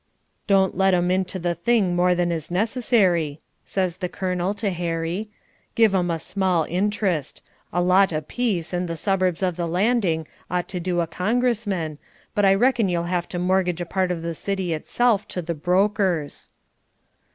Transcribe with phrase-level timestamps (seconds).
[0.47, 5.29] "Don't let 'em into the thing more than is necessary," says the Colonel to Harry;
[5.75, 10.67] "give 'em a small interest; a lot apiece in the suburbs of the Landing ought
[10.69, 11.99] to do a congressman,
[12.33, 15.53] but I reckon you'll have to mortgage a part of the city itself to the
[15.53, 16.49] brokers."